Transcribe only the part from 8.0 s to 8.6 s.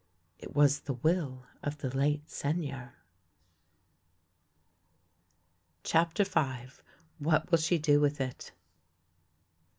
WITH IT?